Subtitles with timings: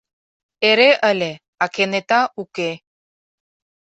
[0.69, 1.31] Эре ыле,
[1.63, 2.71] а кенета уке.